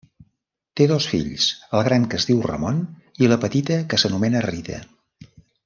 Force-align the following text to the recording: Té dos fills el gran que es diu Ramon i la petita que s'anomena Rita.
Té 0.79 0.85
dos 0.91 1.05
fills 1.11 1.49
el 1.79 1.83
gran 1.89 2.07
que 2.13 2.19
es 2.21 2.25
diu 2.31 2.41
Ramon 2.47 2.79
i 3.25 3.31
la 3.33 3.39
petita 3.47 3.79
que 3.93 4.01
s'anomena 4.05 4.43
Rita. 4.51 4.83